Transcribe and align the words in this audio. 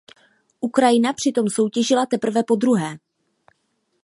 Ukrajina 0.61 1.13
přitom 1.13 1.49
soutěžila 1.49 2.05
teprve 2.05 2.43
podruhé. 2.43 2.97